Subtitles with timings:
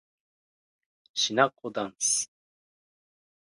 [1.13, 2.31] しなこだんす